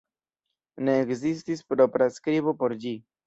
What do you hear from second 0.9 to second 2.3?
ekzistis propra